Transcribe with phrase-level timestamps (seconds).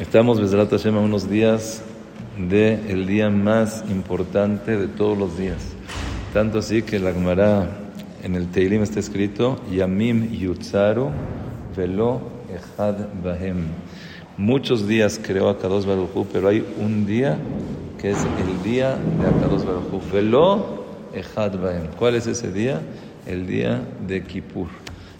[0.00, 1.82] Estamos, Besrat Hashem, a unos días
[2.38, 5.58] del el día más importante de todos los días.
[6.32, 7.68] Tanto así que la Gemara
[8.22, 11.10] en el Teilim está escrito Yamim Yutzaru
[11.76, 13.66] Velo Echad Bahem.
[14.38, 17.36] Muchos días creó Akados Baruchu, pero hay un día
[18.00, 20.00] que es el día de Akados Baruchu.
[20.10, 20.82] Velo
[21.14, 21.88] Echad Bahem.
[21.98, 22.80] ¿Cuál es ese día?
[23.26, 24.68] El día de Kippur.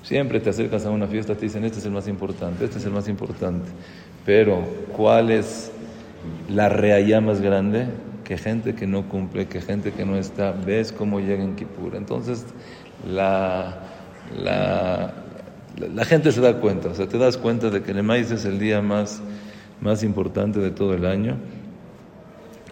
[0.03, 2.85] Siempre te acercas a una fiesta, te dicen, este es el más importante, este es
[2.87, 3.69] el más importante.
[4.25, 4.63] Pero,
[4.97, 5.71] ¿cuál es
[6.49, 7.87] la reallá más grande?
[8.25, 11.97] Que gente que no cumple, que gente que no está, ves cómo llega en Kippur.
[11.97, 12.45] Entonces,
[13.09, 13.79] la,
[14.37, 15.15] la,
[15.79, 18.45] la, gente se da cuenta, o sea, te das cuenta de que el maíz es
[18.45, 19.23] el día más,
[19.81, 21.37] más importante de todo el año.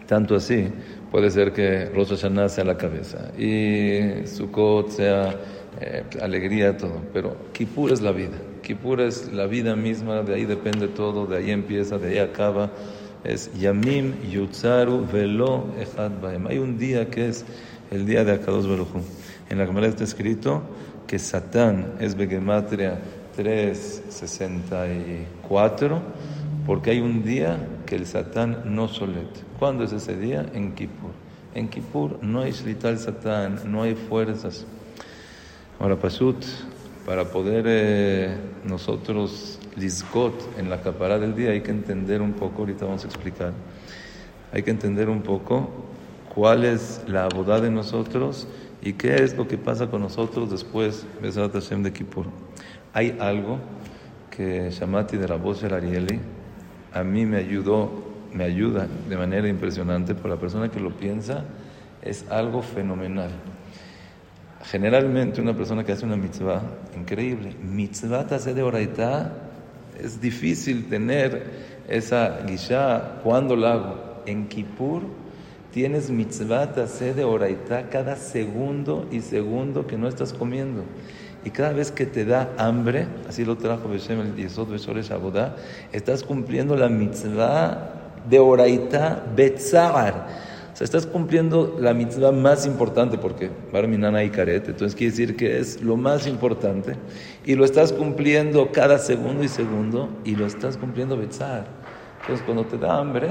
[0.06, 0.68] Tanto así,
[1.10, 5.34] puede ser que Rosh Hashanah sea la cabeza y Sukkot sea
[5.80, 7.02] eh, alegría, todo.
[7.12, 8.36] Pero Kippur es la vida.
[8.62, 12.70] Kippur es la vida misma, de ahí depende todo, de ahí empieza, de ahí acaba.
[13.24, 16.46] Es Yamim Yutzaru Velo Echad Baem.
[16.46, 17.44] Hay un día que es
[17.90, 19.00] el día de Akados Baruchu.
[19.50, 20.62] En la Gemara está escrito
[21.06, 22.98] que Satán es Begematria
[23.36, 26.02] 364,
[26.66, 29.40] porque hay un día que el Satán no solete.
[29.58, 30.44] ¿Cuándo es ese día?
[30.52, 31.12] En Kippur.
[31.54, 34.66] En Kippur no hay Shlital Satán, no hay fuerzas.
[35.80, 36.44] Ahora, Pashut,
[37.06, 42.62] para poder eh, nosotros lisgot en la capará del día hay que entender un poco,
[42.62, 43.52] ahorita vamos a explicar,
[44.52, 45.70] hay que entender un poco
[46.34, 48.48] cuál es la boda de nosotros
[48.82, 52.26] y qué es lo que pasa con nosotros después de Hashem de Kippur.
[52.92, 53.58] Hay algo
[54.30, 56.18] que Shamati de la voz del Arieli
[56.92, 57.90] a mí me ayudó,
[58.34, 61.44] me ayuda de manera impresionante, por la persona que lo piensa,
[62.02, 63.30] es algo fenomenal.
[64.70, 66.60] Generalmente una persona que hace una mitzvah,
[66.94, 69.32] increíble, mitzvah hace de oraitá,
[69.98, 73.20] es difícil tener esa guisha.
[73.24, 74.22] ¿Cuándo la hago?
[74.26, 75.04] En Kippur
[75.72, 80.82] tienes mitzvah hace de oraitá cada segundo y segundo que no estás comiendo.
[81.46, 85.56] Y cada vez que te da hambre, así lo trajo Beshem el Yesod Beshoresh Abodá,
[85.92, 90.47] estás cumpliendo la mitzvah de oraitá betzar
[90.78, 95.58] sea, estás cumpliendo la mitzvah más importante porque Barminana y Karet, entonces quiere decir que
[95.58, 96.94] es lo más importante
[97.44, 101.66] y lo estás cumpliendo cada segundo y segundo y lo estás cumpliendo Betzar.
[102.20, 103.30] Entonces cuando te da hambre,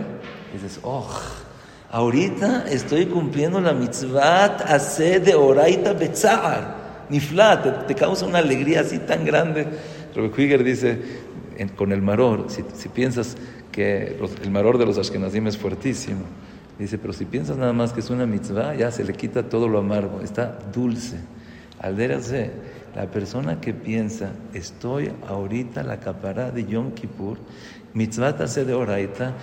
[0.51, 1.09] dices, oh,
[1.89, 7.05] ahorita estoy cumpliendo la mitzvah hace de oraita Betzar.
[7.09, 9.65] Niflat, te, te causa una alegría así tan grande.
[10.13, 10.99] Robert Huiger dice,
[11.77, 13.37] con el maror, si, si piensas
[13.71, 16.23] que el maror de los Ashkenazim es fuertísimo,
[16.79, 19.67] Dice, pero si piensas nada más que es una mitzvah, ya se le quita todo
[19.67, 21.17] lo amargo, está dulce.
[21.79, 22.51] Aldérase,
[22.95, 27.37] la persona que piensa, estoy ahorita la capará de Yom Kippur,
[27.93, 29.33] mitzvah hace de oraita,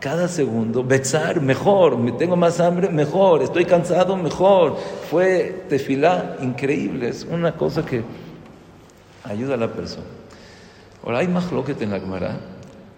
[0.00, 4.76] cada segundo, betzar, mejor, me tengo más hambre, mejor, estoy cansado, mejor.
[5.08, 8.02] Fue tefilá increíble, es una cosa que
[9.22, 10.06] ayuda a la persona.
[11.04, 12.36] Ahora, hay más en la Gemara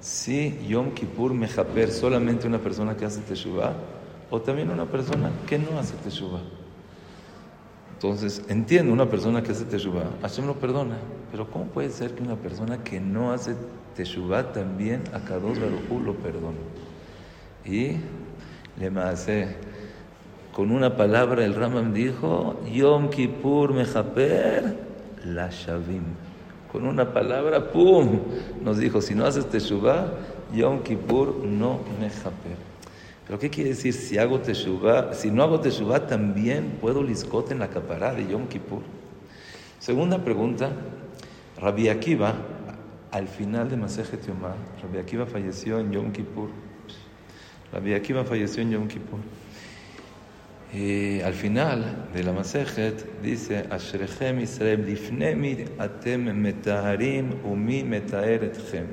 [0.05, 3.73] si Yom Kippur mejaper solamente una persona que hace Teshuvah
[4.31, 6.43] o también una persona que no hace Teshuvah.
[7.95, 10.99] Entonces, entiendo, una persona que hace Teshuvah, Hashem lo perdona,
[11.31, 13.55] pero ¿cómo puede ser que una persona que no hace
[13.97, 16.59] Teshuvah también a Kadosh Baruj lo perdona?
[17.65, 17.97] Y
[18.79, 19.57] le hace
[20.53, 24.77] con una palabra el Ramam dijo, Yom Kippur mejaper
[25.25, 26.34] la Shavim
[26.75, 28.19] con una palabra, ¡pum!
[28.61, 30.09] Nos dijo, si no haces teshuvah,
[30.53, 32.57] Yom Kippur no me japer.
[33.25, 33.95] ¿Pero qué quiere decir?
[33.95, 38.49] Si hago teshuvah, si no hago teshuvah, también puedo liscote en la capará de Yom
[38.49, 38.81] Kippur.
[39.79, 40.73] Segunda pregunta,
[41.61, 42.35] Rabbi Akiva,
[43.13, 46.49] al final de Masejet Yomá, Rabbi Akiva falleció en Yom Kippur.
[47.73, 49.21] Rabbi Akiva falleció en Yom Kippur.
[50.75, 58.87] Y al final de la Masejet dice, Ashrechem Israel, Lifnemi atem metaharim umi metaeretchem.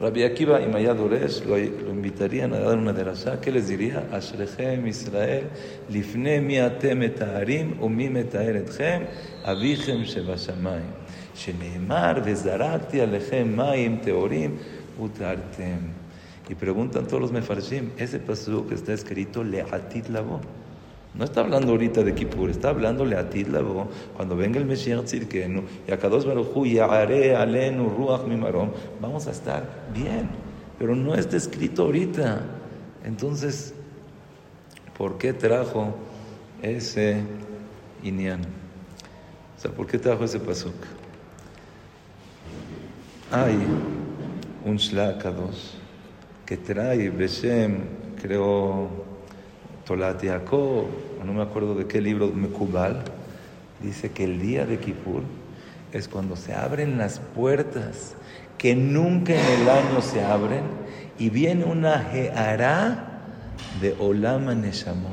[0.00, 3.38] Rabbi Akiva y Maya lo, invitarían a dar una derashá.
[3.38, 4.08] ¿Qué les diría?
[4.12, 5.50] Ashrechem Israel,
[5.90, 9.06] Lifnemi atem metaharim umi metaeretchem,
[9.44, 10.88] Avichem shebashamayim.
[11.36, 14.56] Sheneemar vezarati alechem maim teorim
[14.98, 15.80] utartem.
[16.48, 20.40] Y preguntan todos los mefarshim, ese pasuk está escrito leatit labo
[21.14, 25.62] no está hablando ahorita de Kippur, está hablándole a Tidlabo cuando venga el Mesías Tzidkenu
[25.86, 28.70] y a Kadosh Baruchu y Alenu Ruach Mimarom,
[29.00, 30.28] vamos a estar bien.
[30.76, 32.42] Pero no está escrito ahorita.
[33.04, 33.74] Entonces,
[34.98, 35.94] ¿por qué trajo
[36.60, 37.22] ese
[38.02, 38.40] Inyan?
[39.56, 40.74] O sea, ¿por qué trajo ese pasuk?
[43.30, 43.56] Hay
[44.64, 45.74] un Shlakados
[46.44, 47.84] que trae Beshem,
[48.20, 49.13] creo,
[49.86, 53.02] Tolat no me acuerdo de qué libro, Mekubal,
[53.82, 55.22] dice que el día de Kippur
[55.92, 58.14] es cuando se abren las puertas
[58.58, 60.62] que nunca en el año se abren
[61.18, 63.22] y viene una Gehará
[63.80, 65.12] de Olam Neshamot,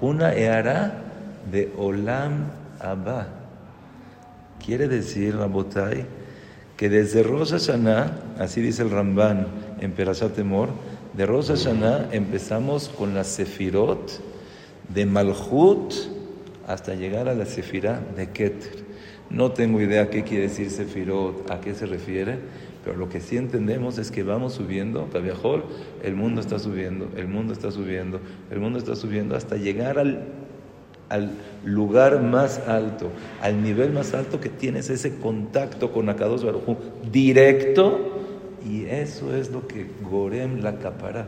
[0.00, 1.02] una Gehará
[1.50, 2.46] de Olam
[2.80, 3.28] Abba.
[4.64, 6.06] Quiere decir, Rabotai,
[6.76, 9.46] que desde Rosh Hashanah, así dice el Ramban
[9.80, 10.70] en Perashat Temor,
[11.14, 14.20] de Rosh Hashanah empezamos con la Sefirot
[14.88, 15.92] de Malchut
[16.66, 18.84] hasta llegar a la Sefirah de Keter.
[19.28, 22.38] No tengo idea qué quiere decir Sefirot, a qué se refiere,
[22.84, 25.64] pero lo que sí entendemos es que vamos subiendo, Tabiajol,
[26.02, 28.20] el mundo está subiendo, el mundo está subiendo,
[28.50, 30.24] el mundo está subiendo hasta llegar al,
[31.08, 31.30] al
[31.64, 33.10] lugar más alto,
[33.40, 36.76] al nivel más alto que tienes ese contacto con Akados Baruj
[37.10, 38.21] directo,
[38.64, 41.26] y eso es lo que Gorem la capara.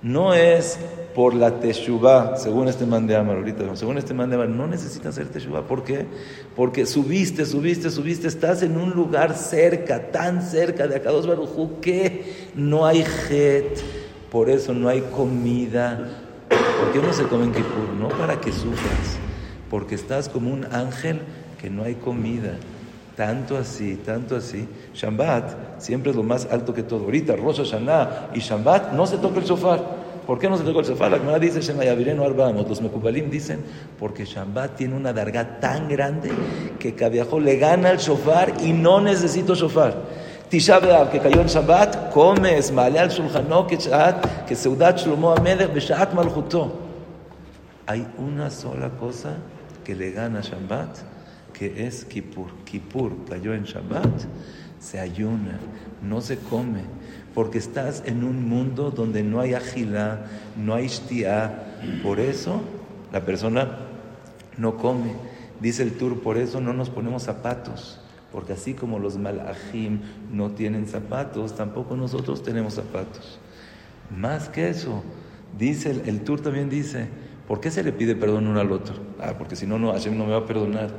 [0.00, 0.78] No es
[1.12, 3.08] por la teshuva, según este man
[3.74, 5.66] según este man de Amar, no necesitas hacer teshuva.
[5.66, 6.06] ¿Por qué?
[6.54, 12.50] Porque subiste, subiste, subiste, estás en un lugar cerca, tan cerca de Akados Barujú que
[12.54, 13.82] no hay jet,
[14.30, 16.08] por eso no hay comida.
[16.48, 17.52] ¿Por qué no se come en?
[17.98, 19.18] No para que sufras,
[19.68, 21.22] porque estás como un ángel
[21.60, 22.56] que no hay comida.
[23.18, 24.68] Tanto así, tanto así.
[24.94, 27.02] Shabbat siempre es lo más alto que todo.
[27.02, 29.82] Ahorita, Rosh Hashanah y Shabbat no se toca el shofar.
[30.24, 31.10] ¿Por qué no se toca el shofar?
[31.10, 32.68] La Gemara dice, Shemayavireno Arbamos.
[32.68, 33.58] Los Mekubalim dicen,
[33.98, 36.30] porque Shabbat tiene una darga tan grande
[36.78, 39.96] que Kaviajo le gana el shofar y no necesito shofar.
[40.48, 45.32] Tisha B'Av, que cayó en Shabbat, comes, male al shulchanó, que Shabbat, que Seudat Shlomo
[45.32, 46.72] Amelech, Beshat Malchuto.
[47.84, 49.38] Hay una sola cosa
[49.82, 51.17] que le gana Shabbat
[51.58, 52.50] que es Kippur.
[52.64, 54.26] Kippur cayó en Shabbat,
[54.78, 55.58] se ayuna,
[56.02, 56.82] no se come,
[57.34, 60.26] porque estás en un mundo donde no hay agilá,
[60.56, 61.64] no hay shtiá.
[62.02, 62.60] Por eso
[63.12, 63.78] la persona
[64.56, 65.12] no come.
[65.60, 68.00] Dice el tour, por eso no nos ponemos zapatos.
[68.30, 70.00] Porque así como los malajim
[70.32, 73.40] no tienen zapatos, tampoco nosotros tenemos zapatos.
[74.16, 75.02] Más que eso,
[75.58, 77.08] dice el, el tour también dice,
[77.48, 78.94] ¿por qué se le pide perdón uno al otro?
[79.18, 80.90] Ah, porque si no, no Hashem no me va a perdonar.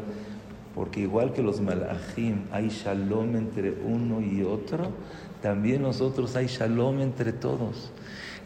[0.76, 4.92] Porque igual que los malajim hay shalom entre uno y otro,
[5.42, 7.92] también nosotros hay shalom entre todos.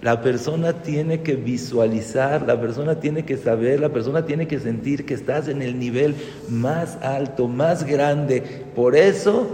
[0.02, 5.06] La persona tiene que visualizar, la persona tiene que saber, la persona tiene que sentir
[5.06, 6.16] que estás en el nivel
[6.50, 8.42] más alto, más grande.
[8.76, 9.48] Por eso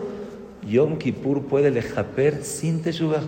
[0.68, 3.22] Yom Kippur puede lejaper sin teshuva.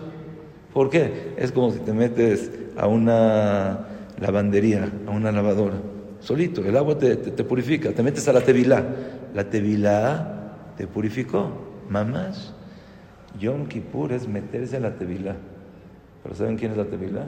[0.74, 1.34] ¿Por qué?
[1.38, 3.88] Es como si te metes a una
[4.20, 5.76] lavandería, a una lavadora.
[6.22, 8.84] Solito, el agua te, purifica, te metes a la tevilá
[9.34, 11.52] la tevilá te purificó.
[11.90, 12.54] Mamás,
[13.40, 15.36] Yom Kippur es meterse a la tevilá.
[16.24, 17.26] ¿Pero saben quién es la tevilá?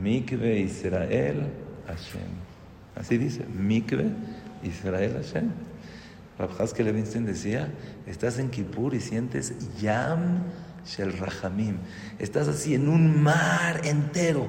[0.00, 1.46] Mikve Israel
[1.86, 2.30] Hashem.
[2.96, 4.10] Así dice, Mikve
[4.62, 5.50] Israel Hashem.
[6.38, 7.68] Rabhaske Levinstein decía,
[8.06, 10.42] estás en Kippur y sientes Yam
[10.84, 11.76] Shel Rahamim.
[12.18, 14.48] Estás así en un mar entero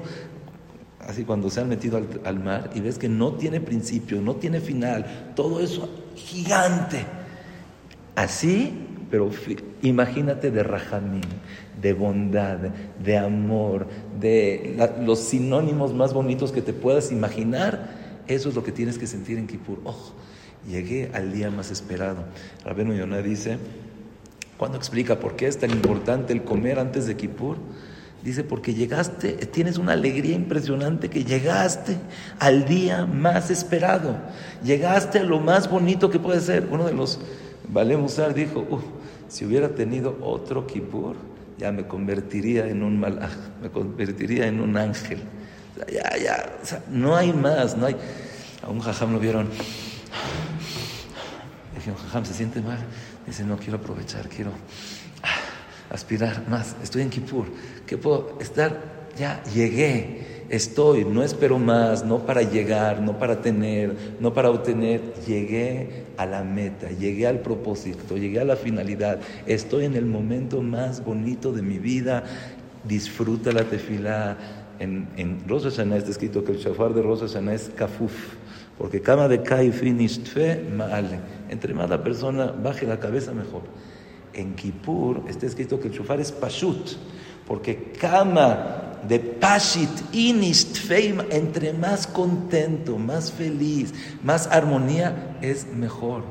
[1.08, 4.60] así cuando se han metido al, mar y ves que no tiene principio, no tiene
[4.60, 7.04] final, todo eso gigante.
[8.14, 8.72] Así,
[9.10, 9.30] pero
[9.82, 11.22] imagínate de rajamín,
[11.80, 12.58] de bondad,
[13.02, 13.86] de amor,
[14.20, 18.04] de los sinónimos más bonitos que te puedas imaginar.
[18.26, 19.80] Eso es lo que tienes que sentir en Kippur.
[19.84, 20.12] Oh,
[20.68, 22.24] llegué al día más esperado.
[22.64, 23.58] Rabenu Yonah dice,
[24.56, 27.58] cuando explica por qué es tan importante el comer antes de Kippur,
[28.24, 31.98] Dice, porque llegaste, tienes una alegría impresionante que llegaste
[32.38, 34.16] al día más esperado,
[34.64, 36.66] llegaste a lo más bonito que puede ser.
[36.70, 37.20] Uno de los
[37.68, 38.82] Vale Musar dijo,
[39.28, 41.16] si hubiera tenido otro Kippur,
[41.58, 45.18] ya me convertiría en un malaj, me convertiría en un ángel.
[45.92, 47.96] ya, ya, o sea, no hay más, no hay.
[48.62, 49.50] A un jajam lo vieron.
[51.74, 52.78] Dijeron, jajam, se siente mal.
[53.26, 54.52] Dice, no quiero aprovechar, quiero
[55.94, 56.74] aspirar más.
[56.82, 57.46] Estoy en Kippur.
[57.86, 58.92] ¿Qué puedo estar?
[59.16, 65.00] Ya llegué, estoy, no espero más, no para llegar, no para tener, no para obtener.
[65.24, 69.20] Llegué a la meta, llegué al propósito, llegué a la finalidad.
[69.46, 72.24] Estoy en el momento más bonito de mi vida.
[72.82, 74.36] Disfruta la tefila.
[74.80, 78.34] En, en Rosh Hashanah está escrito que el shofar de Rosh Hashanah es kafuf.
[78.76, 80.04] Porque kama de kaifin
[80.76, 81.20] maale.
[81.48, 83.62] Entre más la persona baje la cabeza, mejor
[84.34, 86.96] en Kippur está escrito que el shofar es pashut,
[87.46, 96.24] porque kama de pashit inist feim, entre más contento, más feliz, más armonía, es mejor.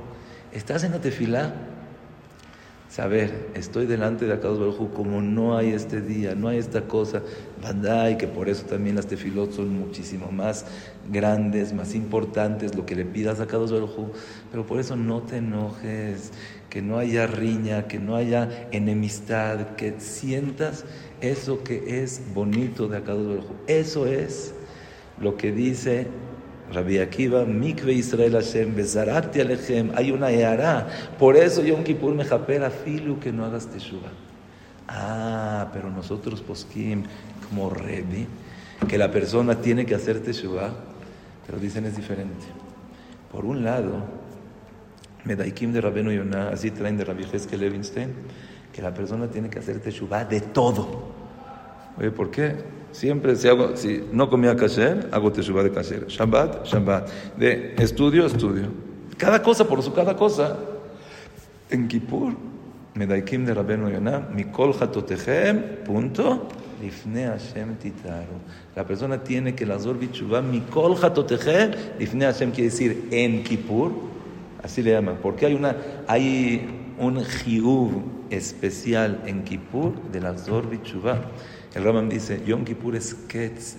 [0.51, 1.53] Estás en la tefilá,
[2.93, 7.23] saber, estoy delante de Akados Baruj como no hay este día, no hay esta cosa,
[8.11, 10.67] y que por eso también las tefilot son muchísimo más
[11.09, 14.11] grandes, más importantes, lo que le pidas a Akados Baruj
[14.51, 16.33] pero por eso no te enojes,
[16.69, 20.85] que no haya riña, que no haya enemistad, que sientas
[21.19, 24.53] eso que es bonito de Akados Baruj Eso es
[25.19, 26.05] lo que dice
[26.73, 30.87] Rabbi Akiva, Mikve Israel Hashem, Bezarati Alechem, hay una eara.
[31.19, 34.09] Por eso Yom Kippur me japera filu que no hagas teshuva.
[34.87, 37.03] Ah, pero nosotros poskim,
[37.47, 38.27] como Rebbe,
[38.87, 40.73] que la persona tiene que hacer teshuva,
[41.45, 42.45] pero dicen es diferente.
[43.31, 44.03] Por un lado,
[45.25, 48.13] Medaikim de Rabenu Yonah, así traen de Rabbi Heskel Levinstein,
[48.73, 51.13] que la persona tiene que hacer teshuva de todo.
[51.97, 52.82] Oye, ¿por qué?
[52.93, 56.05] Siempre si, hago, si no comía kasher, hago teshuva de kasher.
[56.07, 57.09] Shabbat, Shabbat.
[57.35, 58.67] De estudio, estudio.
[59.17, 60.59] Cada cosa por su cada cosa.
[61.71, 62.33] En Kippur,
[62.93, 66.47] Medaikim de Rabenu Yonah, Mikol Hatotechem, punto.
[66.79, 68.37] Lifne Hashem titaru.
[68.75, 73.91] La persona tiene que la Bichuvah, Mikol Hatotechem, Lifne Hashem quiere decir en Kippur.
[74.61, 75.17] Así le llaman.
[75.19, 75.75] Porque hay, una,
[76.07, 81.21] hay un jiuv especial en Kippur de la Bichuvah.
[81.73, 83.77] El Rambam dice, Yom Kippur es Ketz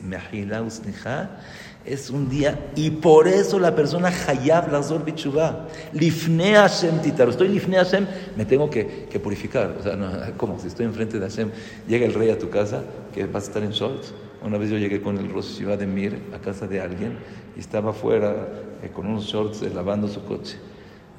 [1.85, 7.49] es un día, y por eso la persona Hayab Lazor Bichuvah, Lifne Hashem Titaru, estoy
[7.49, 9.77] Lifne Hashem, me tengo que, que purificar.
[9.79, 10.59] O sea, no, ¿cómo?
[10.59, 11.51] Si estoy enfrente de Hashem,
[11.87, 12.83] llega el rey a tu casa,
[13.13, 14.15] que vas a estar en shorts.
[14.43, 17.19] Una vez yo llegué con el Rosh Shiva de Mir a casa de alguien
[17.57, 18.49] y estaba afuera
[18.83, 20.57] eh, con unos shorts eh, lavando su coche.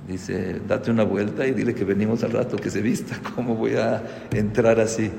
[0.08, 3.20] Dice, date una vuelta y dile que venimos al rato, que se vista.
[3.36, 5.12] ¿Cómo voy a entrar así?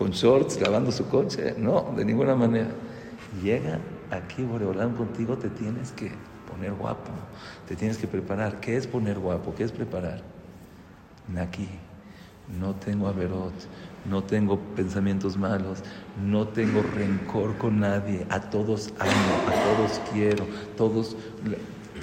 [0.00, 1.54] Con shorts, lavando su coche.
[1.58, 2.70] No, de ninguna manera.
[3.42, 3.78] Llega
[4.10, 6.10] aquí, Boreolán, contigo te tienes que
[6.50, 7.10] poner guapo,
[7.68, 8.60] te tienes que preparar.
[8.60, 9.54] ¿Qué es poner guapo?
[9.54, 10.22] ¿Qué es preparar?
[11.38, 11.68] Aquí,
[12.58, 13.52] no tengo averot,
[14.08, 15.80] no tengo pensamientos malos,
[16.24, 19.10] no tengo rencor con nadie, a todos amo,
[19.48, 20.46] a todos quiero,
[20.78, 21.14] todos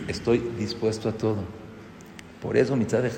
[0.07, 1.39] estoy dispuesto a todo.
[2.43, 3.11] Por eso, mitzvah de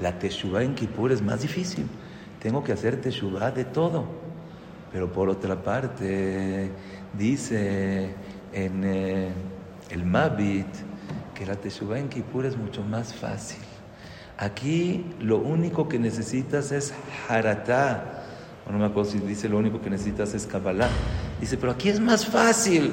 [0.00, 1.88] la teshuva en Kippur es más difícil
[2.44, 4.04] tengo que hacer teshuvah de todo.
[4.92, 6.70] Pero por otra parte,
[7.18, 8.10] dice
[8.52, 9.30] en eh,
[9.88, 10.66] el Mabit
[11.34, 13.62] que la teshuvah en Kippur es mucho más fácil.
[14.36, 16.92] Aquí lo único que necesitas es
[17.30, 18.24] haratá.
[18.70, 20.90] No me acuerdo si dice lo único que necesitas es Kabbalah.
[21.40, 22.92] Dice, pero aquí es más fácil.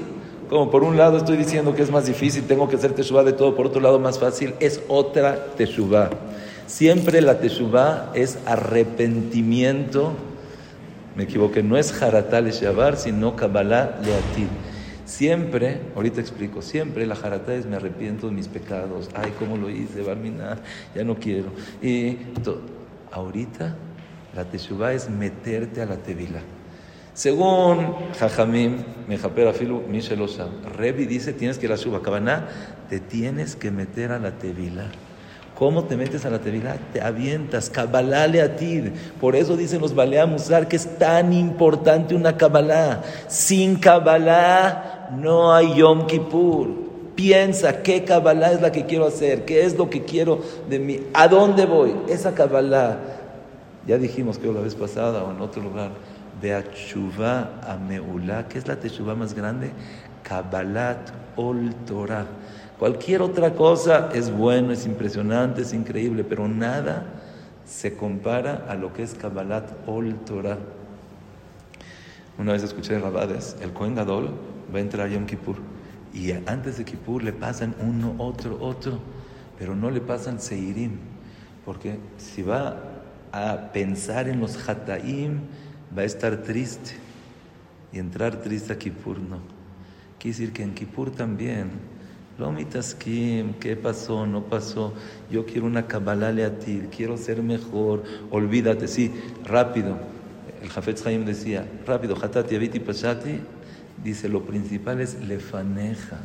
[0.49, 3.33] Como por un lado estoy diciendo que es más difícil, tengo que hacer teshuvah de
[3.33, 6.09] todo, por otro lado más fácil, es otra teshuvah.
[6.71, 10.13] Siempre la teshuvah es arrepentimiento.
[11.17, 14.47] Me equivoqué, no es jaratal shabar, sino kabbalah leatil.
[15.03, 19.09] Siempre, ahorita explico, siempre la jaratá es me arrepiento de mis pecados.
[19.13, 20.01] Ay, ¿cómo lo hice?
[20.01, 20.59] Barmina,
[20.95, 21.49] ya no quiero.
[21.81, 22.19] Y
[23.11, 23.75] ahorita
[24.33, 26.39] la teshuvah es meterte a la tevila.
[27.13, 28.77] Según Jajamim,
[29.09, 30.47] Mejapera Filu, Mishelosha,
[30.77, 32.47] Revi dice, tienes que ir a la Kabaná,
[32.89, 34.89] te tienes que meter a la tevila.
[35.61, 36.75] ¿Cómo te metes a la tevilá?
[36.91, 38.91] Te avientas, cabalale a ti.
[39.19, 43.03] Por eso dicen los Balea Musar que es tan importante una cabalá.
[43.27, 46.67] Sin cabalá no hay Yom Kippur.
[47.13, 51.01] Piensa qué cabalá es la que quiero hacer, qué es lo que quiero de mí,
[51.13, 51.93] a dónde voy.
[52.09, 52.97] Esa cabalá,
[53.85, 55.91] ya dijimos que la vez pasada o en otro lugar,
[56.41, 59.69] de Achuvá a Meulá, ¿qué es la Teshuvá más grande?
[60.23, 62.25] Kabbalat Ol Torah.
[62.81, 67.05] Cualquier otra cosa es bueno, es impresionante, es increíble, pero nada
[67.63, 70.57] se compara a lo que es Kabbalat Ol Torah.
[72.39, 74.31] Una vez escuché de Rabades, el Kohen Gadol
[74.73, 75.57] va a entrar a Yom Kippur
[76.11, 78.97] y antes de Kippur le pasan uno, otro, otro,
[79.59, 80.93] pero no le pasan Seirim,
[81.63, 82.77] porque si va
[83.31, 85.41] a pensar en los Hataim,
[85.95, 86.93] va a estar triste
[87.93, 89.37] y entrar triste a Kippur no.
[90.17, 91.91] Quiere decir que en Kippur también
[92.37, 94.25] lo mitaskim, ¿qué pasó?
[94.25, 94.93] ¿No pasó?
[95.29, 99.11] Yo quiero una Kabbalah a ti, quiero ser mejor, olvídate, sí,
[99.45, 99.97] rápido.
[100.61, 103.39] El Jafetz Haim decía, rápido, hatati, aviti, pashati,
[104.03, 106.17] dice, lo principal es lefaneja.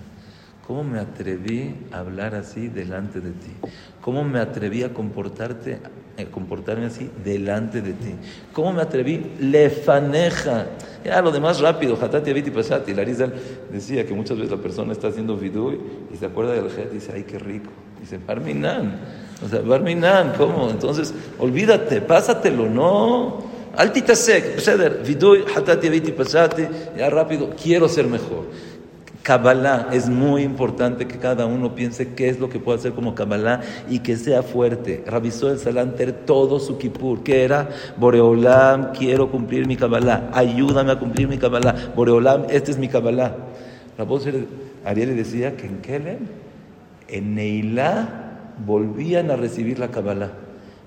[0.66, 3.52] ¿Cómo me atreví a hablar así delante de ti?
[4.00, 5.78] ¿Cómo me atreví a comportarte,
[6.25, 8.14] comportarme así delante de ti?
[8.52, 9.32] ¿Cómo me atreví?
[9.38, 10.66] Lefaneja.
[11.04, 12.94] Ya lo demás rápido, hatati aviti pasati.
[12.94, 13.35] Larizal
[13.70, 15.78] decía que muchas veces la persona está haciendo vidui
[16.12, 17.70] y se acuerda del jet dice, ay, qué rico.
[18.00, 18.99] Dice, barminan.
[19.44, 20.70] O sea, barminan, ¿cómo?
[20.70, 23.44] Entonces, olvídate, pásatelo, no.
[23.76, 24.56] Altita sec,
[25.06, 26.62] vidui, hatati aviti pasati.
[26.96, 28.46] Ya rápido, quiero ser mejor.
[29.26, 33.16] Kabbalah, es muy importante que cada uno piense qué es lo que puede hacer como
[33.16, 35.02] Kabbalah y que sea fuerte.
[35.04, 41.00] Revisó el Salanter todo su Kippur, que era Boreolam, quiero cumplir mi Kabbalah, ayúdame a
[41.00, 41.75] cumplir mi Kabbalah.
[41.97, 43.35] Boreolam, este es mi Kabbalah.
[43.99, 44.47] Rabbi
[44.85, 46.18] Ariel le decía que en Kelem,
[47.09, 50.30] en Neilá, volvían a recibir la Kabbalah.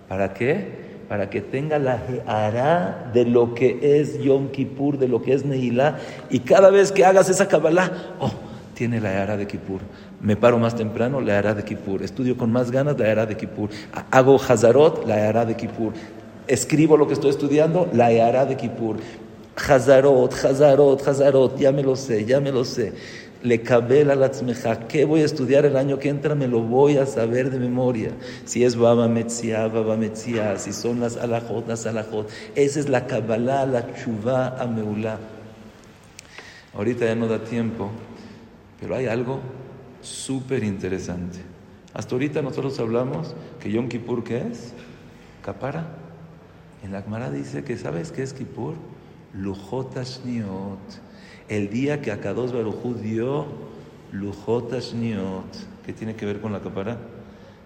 [0.08, 0.89] ¿Para qué?
[1.10, 5.44] Para que tenga la hará de lo que es Yom Kippur, de lo que es
[5.44, 5.98] Nehilá,
[6.30, 8.32] y cada vez que hagas esa Kabbalah, oh,
[8.76, 9.82] tiene la hará de Kippur.
[10.22, 12.04] Me paro más temprano, la hará de Kippur.
[12.04, 13.72] Estudio con más ganas, la hará de Kippur.
[14.12, 15.94] Hago Hazarot, la hará de Kippur.
[16.48, 18.98] Escribo lo que estoy estudiando, la hará de Kippur.
[19.56, 22.94] Hazarot, Hazarot, Hazarot, ya me lo sé, ya me lo sé
[23.42, 24.32] le cabela la
[24.88, 26.36] ¿Qué voy a estudiar el año que entra?
[26.36, 28.12] Me lo voy a saber de memoria.
[28.46, 32.30] Si es Baba Metzia, Baba Metzia, si son las alajot, las alajot.
[32.56, 35.20] Esa es la Kabbalah, la Chuvá Ameulá.
[36.74, 37.90] Ahorita ya no da tiempo,
[38.80, 39.40] pero hay algo
[40.02, 41.40] súper interesante.
[41.94, 44.74] Hasta ahorita nosotros hablamos que Yom Kippur, ¿qué es?
[45.44, 45.88] Kapara.
[46.84, 48.76] En la Gemara dice que, ¿sabes qué es Kippur?
[49.34, 51.09] Lujotashniot
[51.50, 53.46] el día que Akados Barujú dio
[54.12, 56.98] Lujotas Niot, ¿qué tiene que ver con la capara?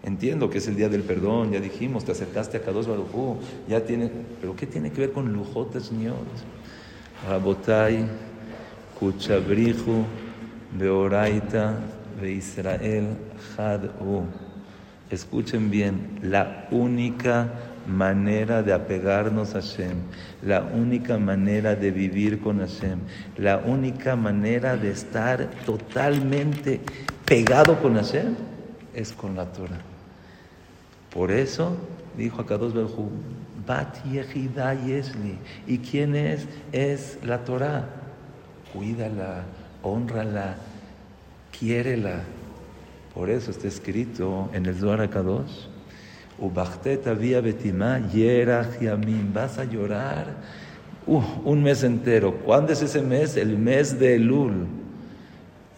[0.03, 3.37] Entiendo que es el día del perdón, ya dijimos, te acercaste a Kadosh Barujú,
[3.67, 4.09] ya tiene,
[4.41, 6.15] pero ¿qué tiene que ver con Lujotas Niot?
[7.27, 8.05] Rabotai,
[8.99, 10.05] Kuchabrihu,
[10.77, 11.79] Beoraita,
[12.21, 13.17] Israel
[13.57, 14.25] Had'u.
[15.09, 17.53] Escuchen bien, la única
[17.87, 19.97] manera de apegarnos a Hashem,
[20.41, 22.99] la única manera de vivir con Hashem,
[23.37, 26.81] la única manera de estar totalmente
[27.25, 28.35] pegado con Hashem
[28.93, 29.81] es con la Torah.
[31.13, 31.77] Por eso
[32.17, 33.09] dijo a Kadosh Baruj
[33.65, 35.37] Bat Yesli.
[35.67, 36.47] ¿Y quién es?
[36.71, 37.87] Es la Torah.
[38.73, 39.43] Cuídala,
[39.83, 40.57] honrala,
[41.57, 42.21] quiérela.
[43.13, 45.67] Por eso está escrito en el Zohar Kadosh
[49.33, 50.25] Vas a llorar
[51.05, 52.33] un mes entero.
[52.45, 53.37] ¿Cuándo es ese mes?
[53.37, 54.67] El mes de Elul.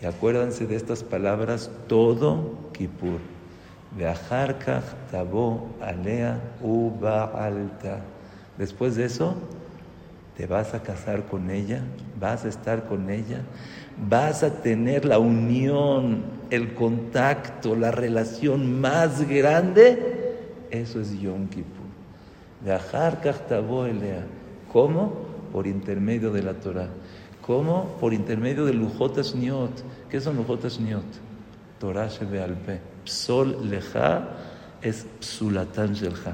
[0.02, 3.20] Y acuérdense de estas palabras todo Kippur.
[5.82, 6.40] alea.
[8.58, 9.36] Después de eso,
[10.38, 11.82] te vas a casar con ella,
[12.20, 13.42] vas a estar con ella,
[14.10, 20.15] vas a tener la unión, el contacto, la relación más grande
[20.72, 21.86] eso es Yom Kippur.
[22.64, 24.26] Viajar elea.
[24.72, 25.14] ¿Cómo?
[25.52, 26.90] Por intermedio de la Torah.
[27.42, 27.96] ¿Cómo?
[28.00, 29.84] Por intermedio de Lujotas Niot.
[30.10, 31.06] ¿Qué son Lujotas Niot?
[31.80, 32.82] Torah Shebealpe.
[33.04, 34.30] Psol Leja
[34.82, 36.34] es Psulatan Shelja.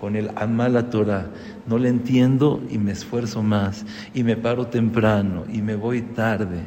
[0.00, 1.26] Con el amala Torah.
[1.66, 3.84] No le entiendo y me esfuerzo más.
[4.14, 6.62] Y me paro temprano y me voy tarde.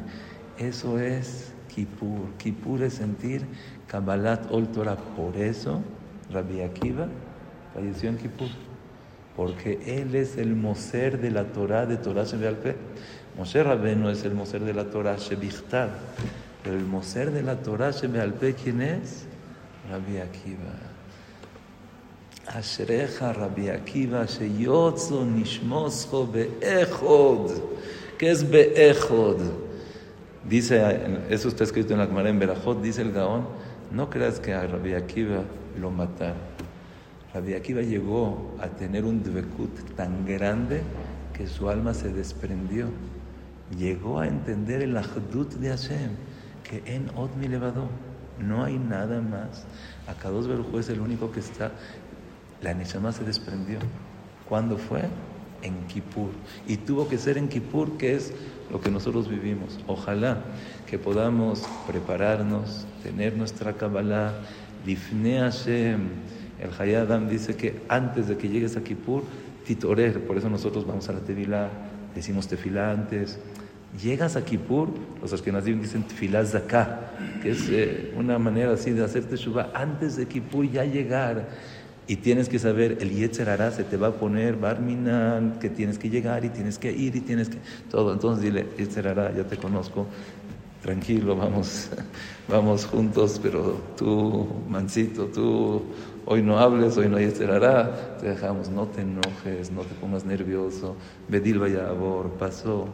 [0.57, 2.31] Eso es Kippur.
[2.37, 3.45] Kippur es sentir
[3.87, 4.95] Kabbalat Ol Torah.
[4.95, 5.81] Por eso
[6.31, 7.07] Rabbi Akiva
[7.73, 8.49] falleció en Kippur,
[9.35, 12.75] porque él es el Moser de la Torah de Torah Shebealpe.
[13.37, 15.89] Moshe no es el Moser de la Torah Shebichtav,
[16.63, 19.25] pero el Moser de la Torah Shebealpe, ¿quién es?
[19.89, 20.91] Rabbi Akiva.
[23.33, 27.61] Rabbi Akiva sheyotzo nishmoscho be'echod.
[28.17, 29.39] ¿Qué es be'echod?
[30.47, 33.45] Dice, eso está escrito en la Gemara en Berajot, dice el Gaón,
[33.91, 35.43] no creas que a Rabbi Akiva
[35.79, 36.37] lo mataron.
[37.33, 40.81] Rabbi Akiva llegó a tener un dvekut tan grande
[41.33, 42.87] que su alma se desprendió.
[43.77, 46.11] Llegó a entender el ahdut de Hashem,
[46.63, 49.65] que en Od mi no hay nada más.
[50.07, 50.47] Acá dos
[50.79, 51.71] es el único que está.
[52.61, 53.79] La Neshama se desprendió.
[54.47, 55.03] ¿Cuándo fue?
[55.61, 56.29] En Kippur.
[56.67, 58.33] Y tuvo que ser en Kippur, que es
[58.71, 59.79] lo que nosotros vivimos.
[59.87, 60.43] Ojalá
[60.87, 64.33] que podamos prepararnos, tener nuestra Kabbalah,
[64.85, 65.99] Lifne Hashem.
[66.59, 69.23] El Hayadam dice que antes de que llegues a Kippur,
[69.65, 71.69] titorer, por eso nosotros vamos a la Tevilá,
[72.15, 73.39] decimos tefilá antes.
[74.01, 74.89] Llegas a Kippur,
[75.21, 80.15] los Ashkenazim dicen tefilá zaká, que es eh, una manera así de hacerte teshuva antes
[80.15, 81.49] de Kippur ya llegar.
[82.07, 85.97] Y tienes que saber, el Yetzer hará, se te va a poner Barminan, que tienes
[85.97, 87.57] que llegar y tienes que ir y tienes que.
[87.89, 88.11] Todo.
[88.13, 90.07] Entonces dile, Yetzer hará, ya te conozco,
[90.81, 91.89] tranquilo, vamos,
[92.49, 95.83] vamos juntos, pero tú, mancito, tú
[96.25, 100.25] hoy no hables, hoy no hay esperará, te dejamos, no te enojes, no te pongas
[100.25, 100.95] nervioso,
[101.27, 102.87] Bedil Vayabor, pasó.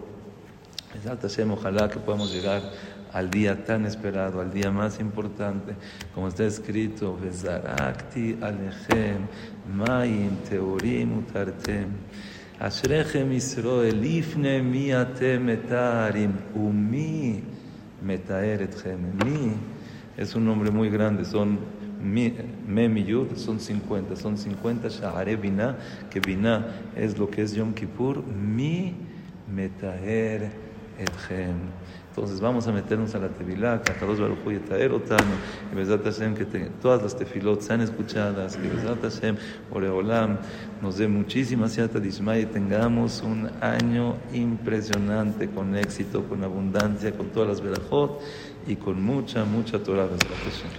[1.51, 2.61] Ojalá que podamos llegar
[3.13, 5.73] al día tan esperado, al día más importante,
[6.13, 9.27] como está escrito, Bezarakti Alechem,
[9.73, 11.87] Mayim Teorim Utartem.
[12.59, 17.43] Israel, Ifne mi atem etarim, umi
[18.01, 19.13] metaer etchem.
[19.23, 19.53] Mi
[20.17, 21.59] es un nombre muy grande, son
[22.01, 25.77] me mi yud, son 50, son 50 shahare bina,
[26.09, 26.65] que bina
[26.95, 28.95] es lo que es Yom Kippur, mi
[29.47, 30.51] metaer
[30.97, 31.57] etchem.
[32.17, 35.35] Entonces vamos a meternos a la Tevilá, que Akadosh Baruj Hu Yetaer Otanu,
[35.69, 36.45] que Bezat Hashem, que
[36.81, 39.35] todas las tefilot sean escuchadas, que Bezat Hashem,
[39.71, 40.39] Oreolam,
[40.81, 47.49] nos dé muchísima siata y tengamos un año impresionante, con éxito, con abundancia, con todas
[47.49, 48.19] las verajot
[48.65, 50.71] y con mucha, mucha Torah, Bezat Hashem.